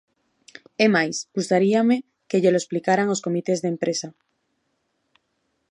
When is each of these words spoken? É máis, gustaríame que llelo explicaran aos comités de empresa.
É 0.85 0.87
máis, 0.95 1.15
gustaríame 1.35 1.97
que 2.29 2.41
llelo 2.41 2.61
explicaran 2.61 3.07
aos 3.09 3.23
comités 3.25 3.59
de 3.61 3.71
empresa. 3.73 4.09